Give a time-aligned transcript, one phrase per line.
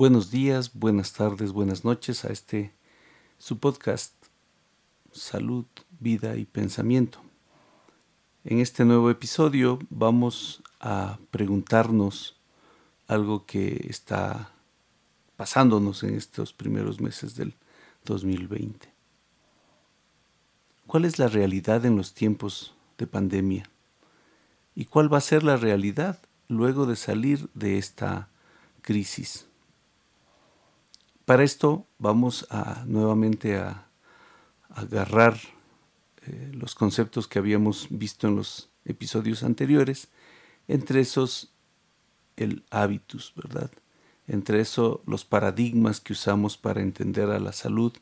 [0.00, 2.72] Buenos días, buenas tardes, buenas noches a este
[3.36, 4.14] su podcast
[5.12, 5.66] Salud,
[5.98, 7.20] Vida y Pensamiento.
[8.44, 12.40] En este nuevo episodio vamos a preguntarnos
[13.08, 14.54] algo que está
[15.36, 17.54] pasándonos en estos primeros meses del
[18.06, 18.90] 2020.
[20.86, 23.64] ¿Cuál es la realidad en los tiempos de pandemia?
[24.74, 28.30] ¿Y cuál va a ser la realidad luego de salir de esta
[28.80, 29.49] crisis?
[31.30, 33.86] Para esto vamos a nuevamente a,
[34.68, 35.38] agarrar
[36.26, 40.08] eh, los conceptos que habíamos visto en los episodios anteriores,
[40.66, 41.52] entre esos
[42.36, 43.70] el hábitus, ¿verdad?
[44.26, 47.92] Entre eso los paradigmas que usamos para entender a la salud.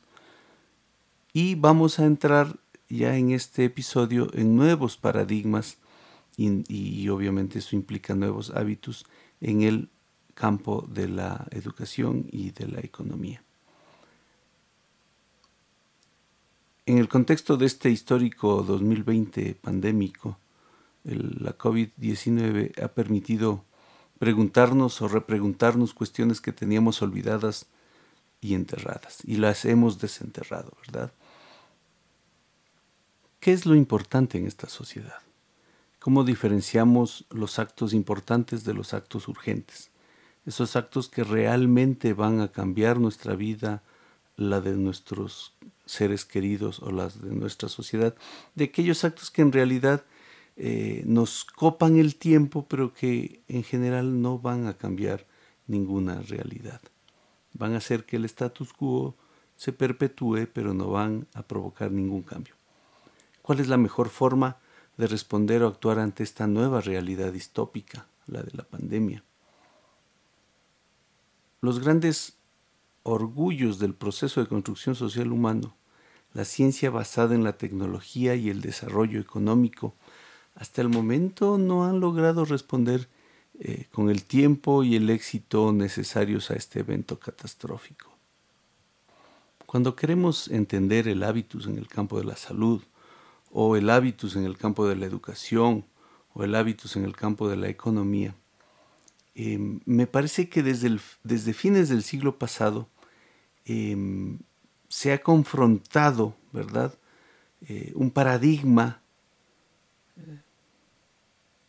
[1.31, 5.77] Y vamos a entrar ya en este episodio en nuevos paradigmas
[6.35, 9.05] y, y obviamente eso implica nuevos hábitos
[9.39, 9.89] en el
[10.39, 13.43] campo de la educación y de la economía.
[16.85, 20.37] En el contexto de este histórico 2020 pandémico,
[21.03, 23.65] la COVID-19 ha permitido
[24.17, 27.65] preguntarnos o repreguntarnos cuestiones que teníamos olvidadas
[28.39, 31.11] y enterradas, y las hemos desenterrado, ¿verdad?
[33.41, 35.21] ¿Qué es lo importante en esta sociedad?
[35.99, 39.89] ¿Cómo diferenciamos los actos importantes de los actos urgentes?
[40.49, 43.83] Esos actos que realmente van a cambiar nuestra vida,
[44.35, 45.53] la de nuestros
[45.85, 48.15] seres queridos o las de nuestra sociedad,
[48.55, 50.03] de aquellos actos que en realidad
[50.57, 55.27] eh, nos copan el tiempo, pero que en general no van a cambiar
[55.67, 56.81] ninguna realidad.
[57.53, 59.15] Van a hacer que el status quo
[59.55, 62.55] se perpetúe, pero no van a provocar ningún cambio.
[63.43, 64.57] ¿Cuál es la mejor forma
[64.97, 69.23] de responder o actuar ante esta nueva realidad distópica, la de la pandemia?
[71.61, 72.37] Los grandes
[73.03, 75.75] orgullos del proceso de construcción social humano,
[76.33, 79.95] la ciencia basada en la tecnología y el desarrollo económico,
[80.55, 83.07] hasta el momento no han logrado responder
[83.59, 88.09] eh, con el tiempo y el éxito necesarios a este evento catastrófico.
[89.65, 92.81] Cuando queremos entender el hábitus en el campo de la salud,
[93.51, 95.85] o el hábitus en el campo de la educación,
[96.33, 98.33] o el hábitus en el campo de la economía,
[99.41, 102.89] Em, me parece que desde, desde, fines del siglo pasado
[103.63, 104.37] em,
[104.89, 106.93] se ha confrontado, ¿verdad?
[107.69, 109.01] Eh, un paradigma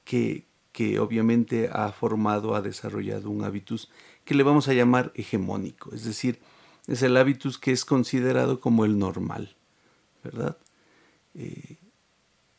[0.04, 3.88] que, que, obviamente ha formado, ha desarrollado un hábitus
[4.24, 6.40] que le vamos a llamar hegemónico, es decir,
[6.88, 9.54] es el hábitus que es considerado como el normal,
[10.24, 10.56] ¿verdad?
[11.36, 11.76] Eh,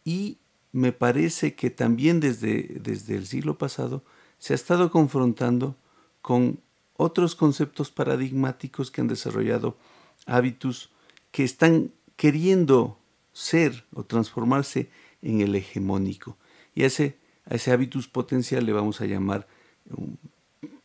[0.05, 0.37] y
[0.71, 4.05] me parece que también desde, desde el siglo pasado
[4.41, 5.75] se ha estado confrontando
[6.23, 6.59] con
[6.97, 9.77] otros conceptos paradigmáticos que han desarrollado
[10.25, 10.89] hábitos
[11.29, 12.97] que están queriendo
[13.33, 14.89] ser o transformarse
[15.21, 16.37] en el hegemónico.
[16.73, 19.47] Y a ese, a ese hábitus potencial le vamos a llamar,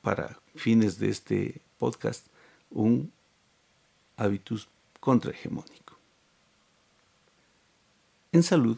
[0.03, 2.27] para fines de este podcast,
[2.71, 3.11] un
[4.19, 4.69] hábitus
[5.01, 5.97] contrahegemónico.
[8.33, 8.77] En salud,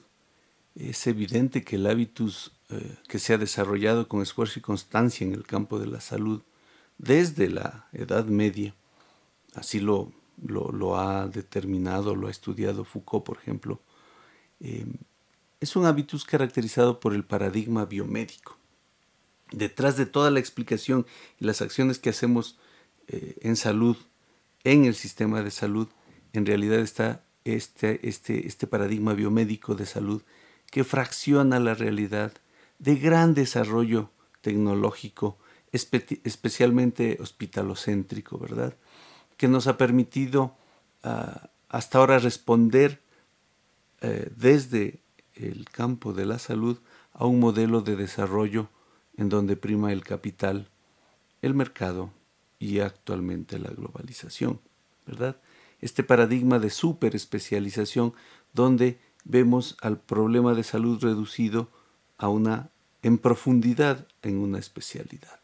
[0.77, 2.53] es evidente que el hábitus
[3.09, 6.43] que se ha desarrollado con esfuerzo y constancia en el campo de la salud
[6.99, 8.75] desde la Edad Media,
[9.55, 10.13] así lo,
[10.43, 13.81] lo, ha determinado, lo ha estudiado Foucault, por ejemplo,
[14.61, 14.87] eh,
[15.61, 18.57] es un hábitus caracterizado por el paradigma biomédico.
[19.51, 21.07] Detrás de toda la explicación
[21.41, 22.59] y las acciones que hacemos
[23.07, 23.97] eh, en salud,
[24.65, 25.89] en el sistema de salud,
[26.33, 30.23] en realidad está este, este, este paradigma biomédico de salud
[30.71, 32.33] que fracciona la realidad
[32.79, 35.39] de gran desarrollo tecnológico,
[35.73, 38.77] especialmente hospitalocéntrico, ¿verdad?
[39.37, 40.57] Que nos ha permitido
[41.03, 43.03] ah, hasta ahora responder
[44.01, 45.01] eh, desde
[45.35, 46.79] el campo de la salud
[47.13, 48.69] a un modelo de desarrollo
[49.17, 50.69] en donde prima el capital,
[51.43, 52.11] el mercado
[52.59, 54.61] y actualmente la globalización,
[55.07, 55.41] ¿verdad?
[55.81, 58.15] Este paradigma de superespecialización
[58.53, 61.69] donde vemos al problema de salud reducido
[62.19, 62.71] a una
[63.03, 65.41] en profundidad en una especialidad.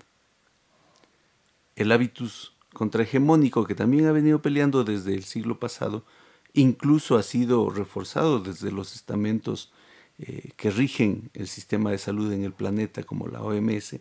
[1.77, 6.05] El hábitus contrahegemónico que también ha venido peleando desde el siglo pasado,
[6.53, 9.73] incluso ha sido reforzado desde los estamentos
[10.19, 13.97] eh, que rigen el sistema de salud en el planeta, como la OMS,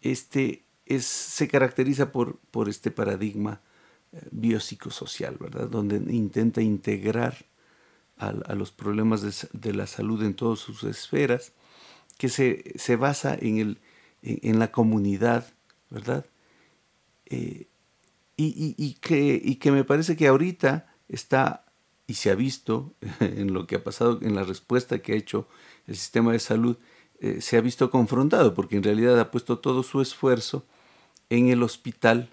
[0.00, 3.60] este es, se caracteriza por, por este paradigma
[4.12, 5.68] eh, biopsicosocial, ¿verdad?
[5.68, 7.46] Donde intenta integrar
[8.16, 11.52] a, los problemas de, la salud en todas sus esferas,
[12.18, 13.78] que se, se basa en, el,
[14.22, 15.54] en, la comunidad,
[15.88, 16.26] ¿verdad?
[17.26, 17.66] Eh,
[18.36, 21.64] y, que, y que me parece que ahorita está
[22.06, 25.48] y se ha visto en lo que ha pasado, en la respuesta que ha hecho
[25.86, 26.76] el sistema de salud,
[27.20, 30.64] eh, se ha visto confrontado, porque en realidad ha puesto todo su esfuerzo
[31.30, 32.30] en el hospital,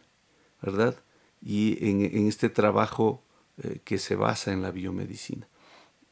[0.62, 0.96] ¿verdad?
[1.42, 3.24] Y en, este trabajo
[3.62, 5.48] eh, que se basa en la biomedicina.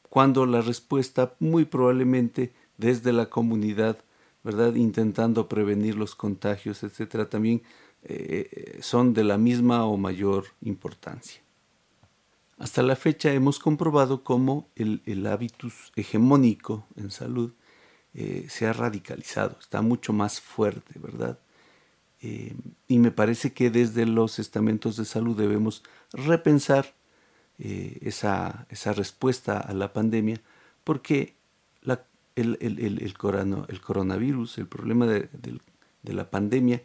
[0.08, 3.98] Cuando la respuesta muy probablemente desde la comunidad,
[4.42, 4.74] ¿verdad?
[4.74, 7.62] Intentando prevenir los contagios, etcétera, también
[8.06, 11.40] eh, son de la misma o mayor importancia.
[12.58, 17.54] Hasta la fecha hemos comprobado cómo el, hábitus hegemónico en salud
[18.12, 21.38] eh, se ha radicalizado, está mucho más fuerte, ¿verdad?
[22.20, 22.54] Eh,
[22.86, 25.82] y me parece que desde los estamentos de salud debemos
[26.12, 26.94] repensar
[27.56, 30.40] esa, esa, respuesta a la pandemia,
[30.82, 31.36] porque
[31.82, 32.04] la,
[32.36, 35.28] el, el, el, el, coronavirus, el problema de,
[36.02, 36.82] de la pandemia,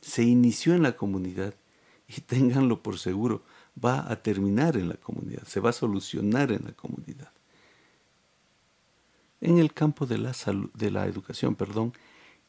[0.00, 1.54] se inició en la comunidad
[2.08, 3.42] y ténganlo por seguro,
[3.82, 7.30] va a terminar en la comunidad, se va a solucionar en la comunidad.
[9.40, 11.92] En el campo de la, salud, de la educación, perdón,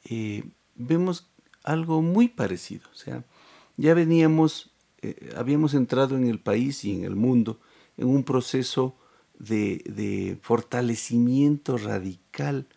[0.06, 0.44] eh,
[0.76, 1.28] vemos
[1.64, 2.90] algo muy parecido.
[2.94, 3.26] O sea,
[3.76, 4.72] ya veníamos,
[5.02, 7.60] eh, habíamos entrado en el país y en el mundo
[7.98, 8.96] en un proceso
[9.40, 12.68] de, fortalecimiento radical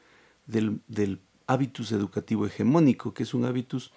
[0.46, 3.92] del, hábitus educativo hegemónico, que es un hábitus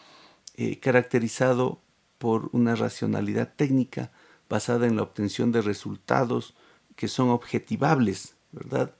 [0.55, 1.79] eh, caracterizado
[2.17, 4.11] por una racionalidad técnica
[4.49, 6.55] basada en la obtención de resultados
[6.95, 8.95] que son objetivables, ¿verdad?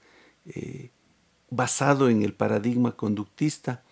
[1.50, 3.82] basado en el paradigma conductista,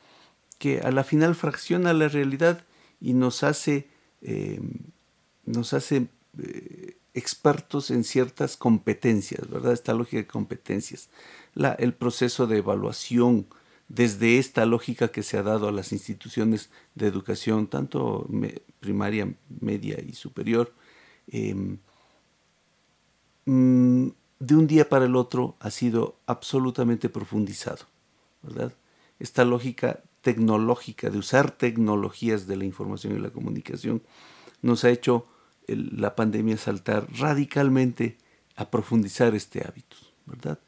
[0.58, 2.64] que a la final fracciona la realidad
[3.00, 3.88] y nos hace,
[4.20, 4.70] em,
[5.44, 6.06] nos hace
[6.38, 9.72] eh, expertos en ciertas competencias, ¿verdad?
[9.72, 11.08] Esta lógica de competencias.
[11.54, 13.46] La, el proceso de evaluación
[13.88, 18.26] desde esta lógica que se ha dado a las instituciones de educación, tanto
[18.80, 20.72] primaria, media y superior,
[21.28, 21.78] em,
[23.44, 24.08] mm,
[24.38, 27.84] de un día para el otro ha sido absolutamente profundizado,
[28.42, 28.72] ¿verdad?
[29.18, 34.02] Esta lógica tecnológica de usar tecnologías de la información y la comunicación
[34.62, 35.26] nos ha hecho
[35.76, 38.18] la pandemia saltar radicalmente
[38.56, 40.58] a profundizar este hábitus, ¿verdad?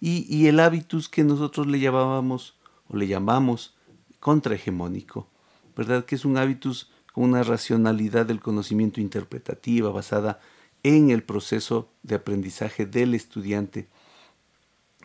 [0.00, 2.56] Y, y, el hábitus que nosotros le llamábamos
[2.88, 3.74] o le llamamos
[4.20, 5.28] contrahegemónico,
[5.74, 6.04] ¿verdad?
[6.04, 10.38] Que es un hábitus con una racionalidad del conocimiento interpretativa basada
[10.82, 13.88] en el proceso de aprendizaje del estudiante,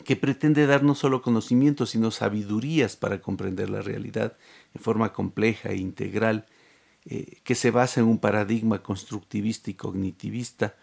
[0.04, 4.38] que pretende dar no solo conocimientos, sino sabidurías para comprender la realidad
[4.74, 6.46] en forma compleja e integral,
[7.06, 10.76] eh, que se basa en un paradigma constructivista y cognitivista.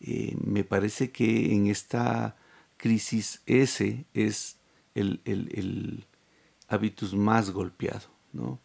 [0.00, 2.36] Eh, me parece que en esta
[2.76, 4.56] crisis ese es
[4.94, 6.04] el, el,
[6.66, 8.08] hábitus más golpeado.
[8.32, 8.58] ¿no?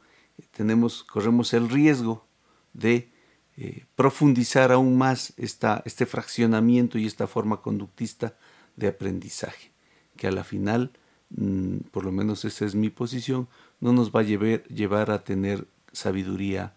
[0.52, 2.26] Tenemos, corremos el riesgo
[2.74, 3.12] de
[3.58, 8.36] eh, profundizar aún más esta, este fraccionamiento y esta forma conductista
[8.76, 9.72] de aprendizaje,
[10.16, 10.92] que a la final,
[11.30, 13.48] mm, por lo menos esa es mi posición,
[13.82, 16.74] no nos va a llevar, llevar a tener sabiduría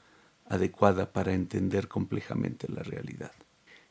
[0.51, 3.33] adecuada para entender complejamente la realidad.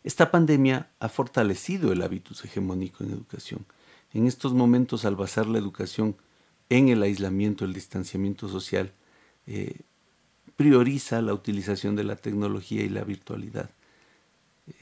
[0.04, 3.66] Esta pandemia ha fortalecido el hábitus hegemónico en educación.
[4.14, 6.16] En estos momentos, al basar la educación
[6.70, 8.92] en el aislamiento, el distanciamiento social,
[9.48, 9.80] eh,
[10.56, 13.70] prioriza la utilización de la tecnología y la virtualidad.
[14.68, 14.74] Eh,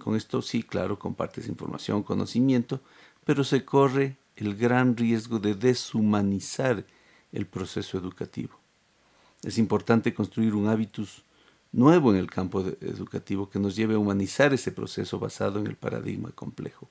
[0.00, 2.80] con esto sí, claro, compartes información, conocimiento,
[3.24, 6.84] pero se corre el gran riesgo de deshumanizar
[7.32, 8.63] el proceso educativo.
[9.44, 11.22] Es importante construir un hábitus
[11.70, 15.76] nuevo en el campo educativo que nos lleve a humanizar ese proceso basado en el
[15.76, 16.88] paradigma complejo.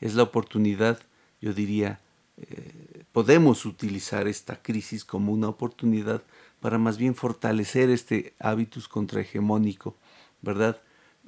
[0.00, 1.00] Es la oportunidad,
[1.40, 2.00] yo diría,
[2.36, 6.22] eh, podemos utilizar esta crisis como una oportunidad
[6.60, 9.96] para más bien fortalecer este hábitus contrahegemónico,
[10.42, 10.80] ¿verdad?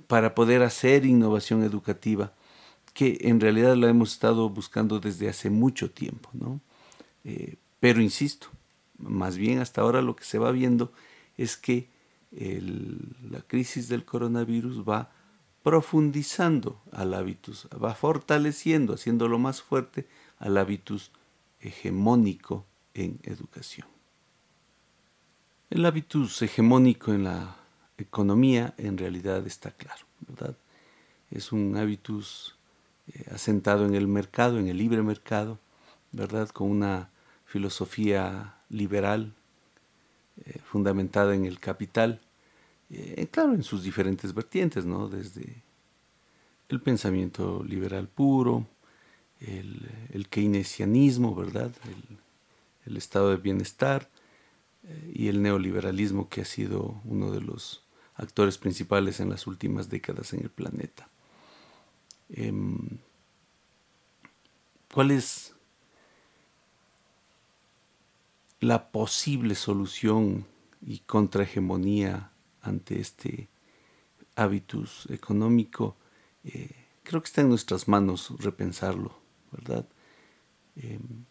[0.06, 2.32] Para poder hacer innovación educativa,
[2.92, 6.60] que en realidad la hemos estado buscando desde hace mucho tiempo, ¿no?
[7.24, 8.48] Eh, pero insisto,
[9.08, 10.92] más bien hasta ahora lo que se va viendo
[11.36, 11.88] es que
[12.30, 15.10] la crisis del coronavirus va
[15.62, 20.06] profundizando al hábitus, va fortaleciendo, haciéndolo más fuerte
[20.38, 21.10] al hábitus
[21.60, 23.86] hegemónico en educación.
[25.70, 27.56] El hábitus hegemónico en la
[27.98, 30.56] economía en realidad está claro, ¿verdad?
[31.30, 32.56] Es un hábitus
[33.08, 35.58] eh, asentado en el mercado, en el libre mercado,
[36.12, 36.48] ¿verdad?
[36.48, 37.10] Con una
[37.44, 39.34] filosofía liberal
[40.44, 42.20] eh, fundamentada en el capital,
[42.90, 45.08] eh, claro, en sus diferentes vertientes, ¿no?
[45.08, 45.62] Desde
[46.68, 48.66] el pensamiento liberal puro,
[49.40, 51.72] el, keynesianismo, ¿verdad?
[52.84, 54.08] el estado de bienestar,
[55.12, 57.82] y el neoliberalismo que ha sido uno de los
[58.14, 61.08] actores principales en las últimas décadas en el planeta.
[62.30, 62.98] Em,
[64.92, 65.54] ¿Cuál es
[68.60, 70.46] la posible solución
[70.80, 73.48] y contrahegemonía ante este
[74.36, 75.96] hábitus económico?
[76.44, 76.70] Eh,
[77.02, 79.18] creo que está en nuestras manos repensarlo,
[79.52, 79.86] ¿verdad?
[80.76, 81.24] Em,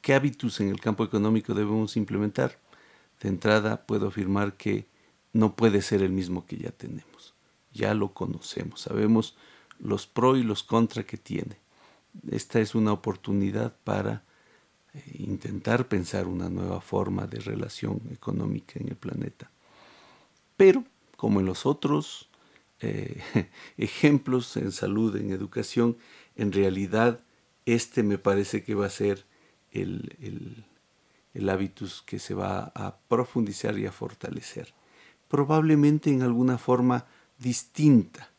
[0.00, 2.58] ¿Qué hábitos en el campo económico debemos implementar?
[3.20, 4.86] De entrada puedo afirmar que
[5.32, 7.34] no puede ser el mismo que ya tenemos.
[7.72, 9.36] Ya lo conocemos, sabemos
[9.78, 11.58] los pro y los contra que tiene.
[12.30, 14.24] Esta es una oportunidad para
[15.14, 19.50] intentar pensar una nueva forma de relación económica en el planeta.
[20.56, 20.84] Pero,
[21.16, 22.28] como en los otros
[22.80, 23.20] eh,
[23.76, 25.96] ejemplos en salud, en educación,
[26.36, 27.20] en realidad
[27.66, 29.24] este me parece que va a ser
[29.72, 30.64] el, el,
[31.32, 34.74] el hábitus que se va a profundizar y a fortalecer.
[35.28, 37.06] Probablemente en alguna forma
[37.38, 38.30] distinta,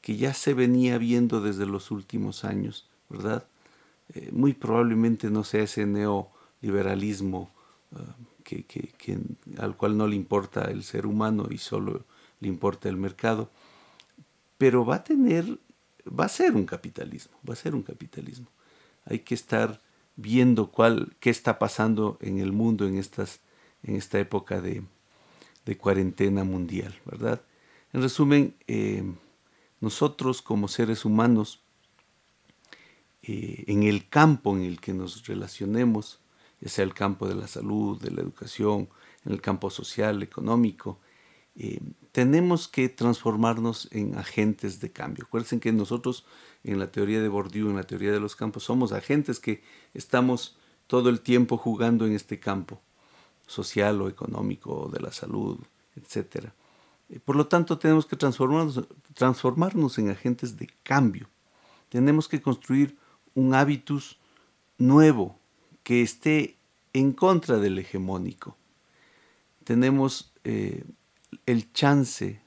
[0.00, 3.46] que ya se venía viendo desde los últimos años, ¿verdad?
[4.12, 7.50] Eh, muy probablemente no sea ese neoliberalismo
[7.92, 7.98] uh,
[8.42, 9.18] que, que,
[9.58, 12.04] al cual no le importa el ser humano y solo
[12.40, 13.50] le importa el mercado,
[14.58, 15.58] pero va a tener,
[16.06, 18.48] va a ser un capitalismo, va a ser un capitalismo.
[19.06, 19.80] Hay que estar
[20.16, 23.40] viendo cuál, qué está pasando en el mundo en, estas,
[23.82, 24.82] en esta época de,
[25.64, 27.40] de cuarentena mundial, ¿verdad?
[27.92, 29.02] En resumen, eh,
[29.80, 31.63] nosotros como seres humanos,
[33.26, 36.20] eh, en el campo en el que nos relacionemos,
[36.60, 38.88] ya sea el campo de la salud, de la educación,
[39.24, 40.98] en el campo social, económico,
[41.56, 41.80] eh,
[42.12, 45.24] tenemos que transformarnos en agentes de cambio.
[45.24, 46.26] Acuérdense que nosotros
[46.64, 49.62] en la teoría de Bourdieu, en la teoría de los campos, somos agentes que
[49.94, 52.80] estamos todo el tiempo jugando en este campo
[53.46, 55.58] social o económico, de la salud,
[55.96, 56.50] etc.
[57.08, 61.28] Eh, por lo tanto, tenemos que transformarnos, transformarnos en agentes de cambio.
[61.88, 62.98] Tenemos que construir
[63.34, 64.18] un hábitus
[64.78, 65.38] nuevo
[65.82, 66.56] que esté
[66.92, 68.56] en contra del hegemónico.
[69.64, 70.84] Tenemos eh,
[71.46, 72.40] el chance,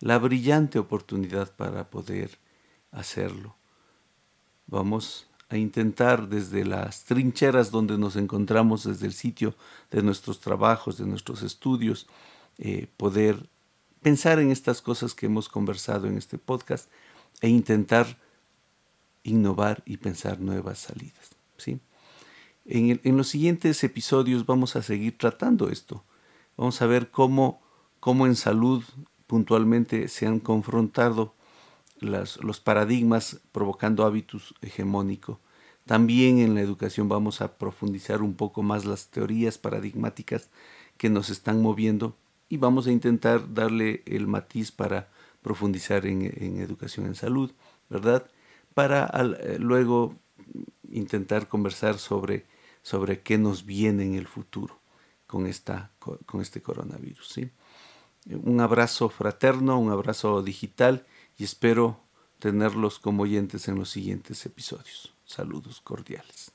[0.00, 2.38] la brillante oportunidad para poder
[2.92, 3.56] hacerlo.
[4.66, 9.54] Vamos a intentar desde las trincheras donde nos encontramos, desde el sitio
[9.90, 12.06] de nuestros trabajos, de nuestros estudios,
[12.58, 13.48] eh, poder
[14.00, 16.88] pensar en estas cosas que hemos conversado en este podcast
[17.40, 18.16] e intentar
[19.22, 21.30] innovar y pensar nuevas salidas.
[21.56, 21.80] ¿sí?
[22.64, 26.04] En, los siguientes episodios vamos a seguir tratando esto.
[26.56, 27.60] Vamos a ver cómo
[28.00, 28.82] cómo en salud
[29.26, 31.34] puntualmente se han confrontado
[32.00, 35.38] las, los paradigmas provocando hábitos hegemónicos.
[35.84, 40.48] También en la educación vamos a profundizar un poco más las teorías paradigmáticas
[40.96, 42.16] que nos están moviendo
[42.48, 45.08] y vamos a intentar darle el matiz para
[45.42, 47.52] profundizar en educación en salud,
[47.88, 48.30] ¿verdad?
[48.80, 49.10] Para
[49.40, 50.14] eh, luego
[50.90, 52.46] intentar conversar sobre,
[52.82, 54.80] sobre qué nos viene en el futuro
[55.26, 57.50] con, esta, con este coronavirus, ¿sí?
[58.26, 61.06] Un abrazo fraterno, un abrazo digital
[61.38, 62.00] y espero
[62.38, 65.12] tenerlos como oyentes en los siguientes episodios.
[65.24, 66.52] Saludos cordiales.